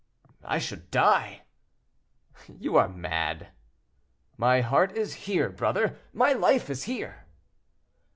[0.43, 1.43] "I should die."
[2.47, 3.49] "You are mad."
[4.35, 7.27] "My heart is here, brother; my life is here."